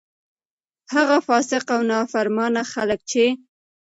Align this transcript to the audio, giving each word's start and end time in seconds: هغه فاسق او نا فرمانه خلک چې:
هغه 0.93 1.17
فاسق 1.27 1.65
او 1.75 1.81
نا 1.89 1.99
فرمانه 2.13 2.61
خلک 2.73 2.99
چې: 3.11 3.23